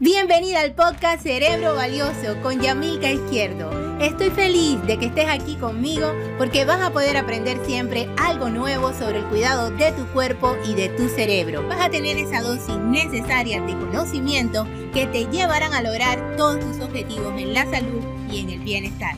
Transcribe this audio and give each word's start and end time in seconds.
Bienvenida 0.00 0.60
al 0.60 0.76
podcast 0.76 1.24
Cerebro 1.24 1.74
Valioso 1.74 2.40
con 2.40 2.60
Yamilka 2.60 3.10
Izquierdo. 3.10 3.98
Estoy 3.98 4.30
feliz 4.30 4.80
de 4.86 4.96
que 4.96 5.06
estés 5.06 5.28
aquí 5.28 5.56
conmigo 5.56 6.14
porque 6.38 6.64
vas 6.64 6.80
a 6.80 6.92
poder 6.92 7.16
aprender 7.16 7.58
siempre 7.66 8.08
algo 8.16 8.48
nuevo 8.48 8.92
sobre 8.92 9.18
el 9.18 9.24
cuidado 9.24 9.72
de 9.72 9.90
tu 9.90 10.06
cuerpo 10.12 10.56
y 10.64 10.76
de 10.76 10.88
tu 10.90 11.08
cerebro. 11.08 11.66
Vas 11.66 11.80
a 11.80 11.90
tener 11.90 12.16
esa 12.16 12.42
dosis 12.42 12.76
necesaria 12.76 13.60
de 13.60 13.72
conocimiento 13.72 14.68
que 14.94 15.08
te 15.08 15.26
llevarán 15.32 15.74
a 15.74 15.82
lograr 15.82 16.36
todos 16.36 16.60
tus 16.60 16.78
objetivos 16.78 17.32
en 17.36 17.52
la 17.52 17.68
salud 17.68 18.04
y 18.30 18.38
en 18.38 18.50
el 18.50 18.60
bienestar. 18.60 19.16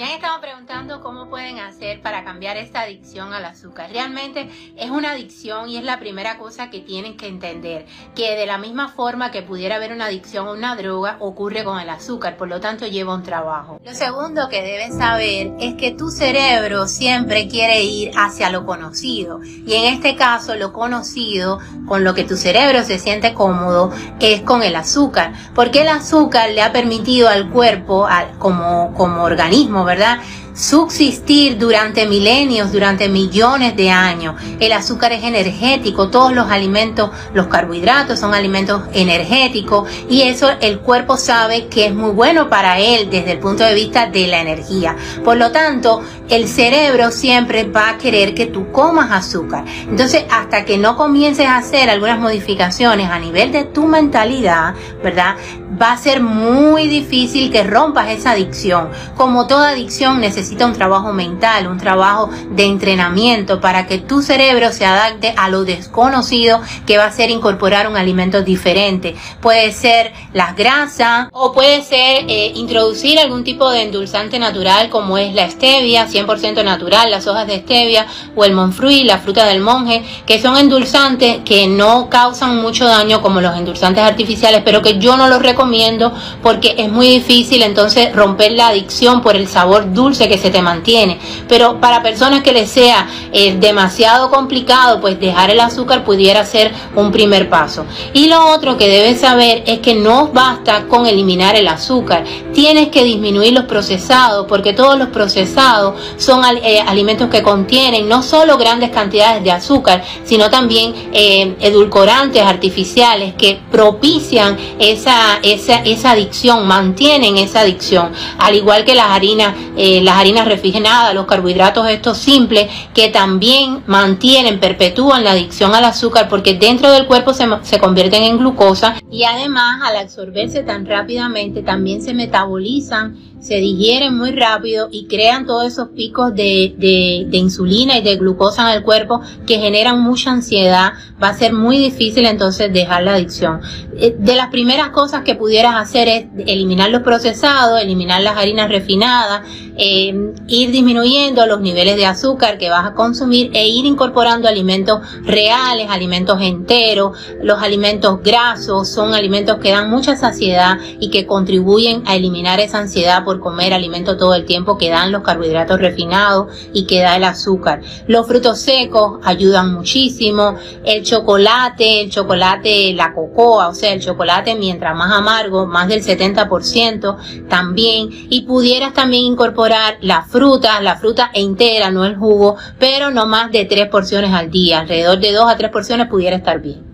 Me 0.00 0.06
han 0.06 0.12
estado 0.12 0.40
preguntando 0.40 1.02
cómo 1.02 1.28
pueden 1.28 1.58
hacer 1.58 2.00
para 2.00 2.24
cambiar 2.24 2.56
esta 2.56 2.80
adicción 2.80 3.34
al 3.34 3.44
azúcar. 3.44 3.90
Realmente 3.92 4.48
es 4.74 4.88
una 4.88 5.10
adicción 5.10 5.68
y 5.68 5.76
es 5.76 5.84
la 5.84 6.00
primera 6.00 6.38
cosa 6.38 6.70
que 6.70 6.80
tienen 6.80 7.18
que 7.18 7.26
entender, 7.26 7.84
que 8.14 8.34
de 8.34 8.46
la 8.46 8.56
misma 8.56 8.88
forma 8.88 9.30
que 9.30 9.42
pudiera 9.42 9.76
haber 9.76 9.92
una 9.92 10.06
adicción 10.06 10.46
a 10.48 10.52
una 10.52 10.74
droga, 10.74 11.18
ocurre 11.20 11.64
con 11.64 11.78
el 11.78 11.90
azúcar, 11.90 12.38
por 12.38 12.48
lo 12.48 12.60
tanto 12.60 12.86
lleva 12.86 13.14
un 13.14 13.22
trabajo. 13.22 13.78
Lo 13.84 13.94
segundo 13.94 14.48
que 14.48 14.62
deben 14.62 14.96
saber 14.96 15.52
es 15.60 15.74
que 15.74 15.90
tu 15.90 16.08
cerebro 16.08 16.86
siempre 16.86 17.46
quiere 17.46 17.82
ir 17.82 18.12
hacia 18.16 18.48
lo 18.48 18.64
conocido 18.64 19.42
y 19.44 19.74
en 19.74 19.84
este 19.84 20.16
caso 20.16 20.56
lo 20.56 20.72
conocido 20.72 21.58
con 21.86 22.04
lo 22.04 22.14
que 22.14 22.24
tu 22.24 22.38
cerebro 22.38 22.84
se 22.84 22.98
siente 22.98 23.34
cómodo 23.34 23.92
es 24.18 24.40
con 24.40 24.62
el 24.62 24.76
azúcar, 24.76 25.34
porque 25.54 25.82
el 25.82 25.88
azúcar 25.88 26.52
le 26.52 26.62
ha 26.62 26.72
permitido 26.72 27.28
al 27.28 27.50
cuerpo 27.50 28.08
como, 28.38 28.94
como 28.94 29.24
organismo, 29.24 29.89
¿verdad? 29.90 30.20
Subsistir 30.54 31.58
durante 31.58 32.06
milenios, 32.06 32.72
durante 32.72 33.08
millones 33.08 33.76
de 33.76 33.90
años. 33.90 34.34
El 34.58 34.72
azúcar 34.72 35.12
es 35.12 35.22
energético, 35.24 36.08
todos 36.08 36.32
los 36.32 36.50
alimentos, 36.50 37.10
los 37.34 37.46
carbohidratos 37.46 38.18
son 38.18 38.34
alimentos 38.34 38.82
energéticos 38.92 39.88
y 40.08 40.22
eso 40.22 40.48
el 40.60 40.80
cuerpo 40.80 41.16
sabe 41.16 41.66
que 41.68 41.86
es 41.86 41.94
muy 41.94 42.10
bueno 42.10 42.48
para 42.48 42.78
él 42.78 43.08
desde 43.10 43.32
el 43.32 43.38
punto 43.38 43.64
de 43.64 43.74
vista 43.74 44.06
de 44.06 44.26
la 44.26 44.40
energía. 44.40 44.96
Por 45.24 45.36
lo 45.36 45.50
tanto, 45.52 46.02
el 46.28 46.48
cerebro 46.48 47.10
siempre 47.10 47.64
va 47.64 47.90
a 47.90 47.98
querer 47.98 48.34
que 48.34 48.46
tú 48.46 48.70
comas 48.72 49.10
azúcar. 49.10 49.64
Entonces, 49.88 50.24
hasta 50.30 50.64
que 50.64 50.78
no 50.78 50.96
comiences 50.96 51.46
a 51.46 51.56
hacer 51.56 51.90
algunas 51.90 52.18
modificaciones 52.18 53.10
a 53.10 53.18
nivel 53.18 53.52
de 53.52 53.64
tu 53.64 53.86
mentalidad, 53.86 54.74
¿verdad? 55.02 55.36
Va 55.80 55.92
a 55.92 55.96
ser 55.96 56.20
muy 56.20 56.88
difícil 56.88 57.50
que 57.50 57.62
rompas 57.62 58.10
esa 58.10 58.32
adicción. 58.32 58.90
Como 59.16 59.46
toda 59.46 59.70
adicción 59.70 60.20
necesita 60.20 60.39
necesita 60.40 60.64
un 60.64 60.72
trabajo 60.72 61.12
mental, 61.12 61.66
un 61.66 61.76
trabajo 61.76 62.30
de 62.50 62.64
entrenamiento 62.64 63.60
para 63.60 63.86
que 63.86 63.98
tu 63.98 64.22
cerebro 64.22 64.72
se 64.72 64.86
adapte 64.86 65.34
a 65.36 65.50
lo 65.50 65.64
desconocido 65.64 66.62
que 66.86 66.96
va 66.96 67.04
a 67.04 67.12
ser 67.12 67.30
incorporar 67.30 67.86
un 67.86 67.96
alimento 67.98 68.40
diferente. 68.40 69.14
Puede 69.42 69.70
ser 69.72 70.14
las 70.32 70.56
grasas 70.56 71.28
o 71.32 71.52
puede 71.52 71.82
ser 71.82 72.24
eh, 72.26 72.52
introducir 72.54 73.18
algún 73.18 73.44
tipo 73.44 73.70
de 73.70 73.82
endulzante 73.82 74.38
natural 74.38 74.88
como 74.88 75.18
es 75.18 75.34
la 75.34 75.50
stevia, 75.50 76.08
100% 76.08 76.64
natural, 76.64 77.10
las 77.10 77.26
hojas 77.26 77.46
de 77.46 77.58
stevia 77.58 78.06
o 78.34 78.46
el 78.46 78.54
monfruit, 78.54 79.04
la 79.04 79.18
fruta 79.18 79.44
del 79.44 79.60
monje, 79.60 80.02
que 80.24 80.40
son 80.40 80.56
endulzantes 80.56 81.40
que 81.44 81.66
no 81.66 82.08
causan 82.08 82.56
mucho 82.56 82.86
daño 82.86 83.20
como 83.20 83.42
los 83.42 83.54
endulzantes 83.54 84.02
artificiales, 84.02 84.62
pero 84.64 84.80
que 84.80 84.98
yo 84.98 85.18
no 85.18 85.28
los 85.28 85.42
recomiendo 85.42 86.14
porque 86.42 86.76
es 86.78 86.90
muy 86.90 87.08
difícil 87.08 87.62
entonces 87.62 88.14
romper 88.16 88.52
la 88.52 88.68
adicción 88.68 89.20
por 89.20 89.36
el 89.36 89.46
sabor 89.46 89.92
dulce 89.92 90.29
que 90.30 90.38
se 90.38 90.50
te 90.50 90.62
mantiene. 90.62 91.18
Pero 91.48 91.80
para 91.80 92.02
personas 92.02 92.42
que 92.42 92.52
les 92.52 92.70
sea 92.70 93.08
eh, 93.32 93.56
demasiado 93.58 94.30
complicado, 94.30 95.00
pues 95.00 95.18
dejar 95.18 95.50
el 95.50 95.58
azúcar 95.58 96.04
pudiera 96.04 96.46
ser 96.46 96.72
un 96.94 97.10
primer 97.10 97.50
paso. 97.50 97.84
Y 98.12 98.28
lo 98.28 98.48
otro 98.50 98.76
que 98.76 98.88
debes 98.88 99.20
saber 99.20 99.64
es 99.66 99.80
que 99.80 99.96
no 99.96 100.28
basta 100.28 100.84
con 100.86 101.06
eliminar 101.06 101.56
el 101.56 101.66
azúcar, 101.66 102.22
tienes 102.54 102.88
que 102.88 103.02
disminuir 103.02 103.52
los 103.52 103.64
procesados, 103.64 104.46
porque 104.46 104.72
todos 104.72 104.96
los 104.96 105.08
procesados 105.08 106.00
son 106.16 106.44
eh, 106.62 106.80
alimentos 106.86 107.28
que 107.28 107.42
contienen 107.42 108.08
no 108.08 108.22
solo 108.22 108.56
grandes 108.56 108.90
cantidades 108.90 109.42
de 109.42 109.50
azúcar, 109.50 110.04
sino 110.24 110.48
también 110.48 110.94
eh, 111.12 111.56
edulcorantes 111.60 112.42
artificiales 112.42 113.34
que 113.34 113.58
propician 113.70 114.56
esa, 114.78 115.40
esa, 115.42 115.80
esa 115.80 116.12
adicción, 116.12 116.68
mantienen 116.68 117.36
esa 117.36 117.60
adicción, 117.60 118.12
al 118.38 118.54
igual 118.54 118.84
que 118.84 118.94
las 118.94 119.08
harinas, 119.08 119.56
las 119.76 120.19
harinas 120.20 120.46
refrigeradas, 120.46 121.14
los 121.14 121.26
carbohidratos 121.26 121.88
estos 121.88 122.18
simples, 122.18 122.68
que 122.94 123.08
también 123.08 123.82
mantienen, 123.86 124.60
perpetúan 124.60 125.24
la 125.24 125.32
adicción 125.32 125.74
al 125.74 125.84
azúcar 125.84 126.28
porque 126.28 126.54
dentro 126.54 126.90
del 126.90 127.06
cuerpo 127.06 127.32
se, 127.32 127.46
se 127.62 127.78
convierten 127.78 128.22
en 128.22 128.38
glucosa 128.38 128.96
y 129.10 129.24
además 129.24 129.80
al 129.82 129.96
absorberse 129.96 130.62
tan 130.62 130.86
rápidamente 130.86 131.62
también 131.62 132.02
se 132.02 132.14
metabolizan 132.14 133.29
se 133.40 133.56
digieren 133.56 134.16
muy 134.16 134.32
rápido 134.32 134.88
y 134.90 135.06
crean 135.06 135.46
todos 135.46 135.64
esos 135.66 135.88
picos 135.88 136.34
de, 136.34 136.74
de, 136.76 137.36
insulina 137.36 137.98
y 137.98 138.02
de 138.02 138.16
glucosa 138.16 138.70
en 138.70 138.76
el 138.76 138.82
cuerpo 138.82 139.22
que 139.46 139.58
generan 139.58 140.00
mucha 140.02 140.30
ansiedad. 140.30 140.92
Va 141.22 141.28
a 141.28 141.34
ser 141.34 141.54
muy 141.54 141.78
difícil 141.78 142.26
entonces 142.26 142.72
dejar 142.72 143.02
la 143.02 143.14
adicción. 143.14 143.60
Eh, 143.96 144.14
de 144.18 144.36
las 144.36 144.48
primeras 144.48 144.90
cosas 144.90 145.22
que 145.22 145.34
pudieras 145.34 145.74
hacer 145.76 146.08
es 146.08 146.26
eliminar 146.46 146.90
los 146.90 147.02
procesados, 147.02 147.80
eliminar 147.80 148.20
las 148.22 148.36
harinas 148.36 148.68
refinadas, 148.68 149.42
eh, 149.76 150.32
ir 150.46 150.70
disminuyendo 150.70 151.46
los 151.46 151.60
niveles 151.60 151.96
de 151.96 152.04
azúcar 152.04 152.58
que 152.58 152.68
vas 152.68 152.86
a 152.86 152.92
consumir 152.92 153.50
e 153.54 153.66
ir 153.68 153.86
incorporando 153.86 154.48
alimentos 154.48 155.00
reales, 155.22 155.88
alimentos 155.88 156.40
enteros. 156.42 157.16
Los 157.42 157.62
alimentos 157.62 158.22
grasos 158.22 158.88
son 158.88 159.14
alimentos 159.14 159.58
que 159.58 159.70
dan 159.70 159.88
mucha 159.88 160.16
saciedad 160.16 160.78
y 160.98 161.08
que 161.08 161.26
contribuyen 161.26 162.02
a 162.04 162.16
eliminar 162.16 162.60
esa 162.60 162.78
ansiedad 162.78 163.24
por 163.30 163.38
comer 163.38 163.72
alimento 163.72 164.16
todo 164.16 164.34
el 164.34 164.44
tiempo 164.44 164.76
que 164.76 164.90
dan 164.90 165.12
los 165.12 165.22
carbohidratos 165.22 165.78
refinados 165.78 166.52
y 166.72 166.84
que 166.84 166.98
da 166.98 167.14
el 167.14 167.22
azúcar. 167.22 167.80
Los 168.08 168.26
frutos 168.26 168.58
secos 168.58 169.20
ayudan 169.22 169.72
muchísimo. 169.72 170.56
El 170.84 171.04
chocolate, 171.04 172.00
el 172.00 172.10
chocolate, 172.10 172.92
la 172.92 173.14
cocoa, 173.14 173.68
o 173.68 173.74
sea, 173.74 173.92
el 173.92 174.00
chocolate 174.00 174.56
mientras 174.56 174.96
más 174.96 175.12
amargo, 175.12 175.64
más 175.64 175.86
del 175.86 176.02
70% 176.02 177.46
también. 177.48 178.08
Y 178.10 178.40
pudieras 178.40 178.94
también 178.94 179.26
incorporar 179.26 179.98
la 180.00 180.24
fruta, 180.24 180.80
la 180.80 180.96
fruta 180.96 181.30
entera, 181.32 181.92
no 181.92 182.04
el 182.04 182.16
jugo, 182.16 182.56
pero 182.80 183.12
no 183.12 183.26
más 183.26 183.52
de 183.52 183.64
tres 183.64 183.86
porciones 183.90 184.32
al 184.32 184.50
día. 184.50 184.80
Alrededor 184.80 185.20
de 185.20 185.32
dos 185.32 185.48
a 185.48 185.56
tres 185.56 185.70
porciones 185.70 186.08
pudiera 186.08 186.34
estar 186.34 186.60
bien. 186.60 186.90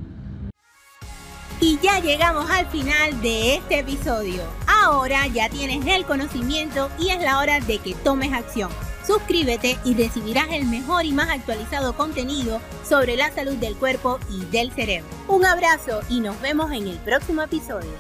Y 1.61 1.79
ya 1.83 1.99
llegamos 2.01 2.51
al 2.51 2.67
final 2.67 3.23
de 3.23 3.55
este 3.55 3.79
episodio. 3.79 4.43
Ahora 4.87 5.27
ya 5.27 5.49
tienes 5.49 5.85
el 5.85 6.07
conocimiento 6.07 6.89
y 6.97 7.09
es 7.09 7.21
la 7.21 7.41
hora 7.41 7.59
de 7.59 7.79
que 7.79 7.97
tomes 7.97 8.33
acción. 8.33 8.71
Suscríbete 9.05 9.77
y 9.85 9.95
recibirás 9.95 10.47
el 10.53 10.65
mejor 10.65 11.05
y 11.05 11.11
más 11.11 11.29
actualizado 11.29 11.97
contenido 11.97 12.61
sobre 12.89 13.17
la 13.17 13.33
salud 13.33 13.57
del 13.57 13.75
cuerpo 13.75 14.21
y 14.31 14.45
del 14.45 14.71
cerebro. 14.71 15.09
Un 15.27 15.45
abrazo 15.45 16.03
y 16.09 16.21
nos 16.21 16.41
vemos 16.41 16.71
en 16.71 16.87
el 16.87 16.99
próximo 16.99 17.43
episodio. 17.43 17.91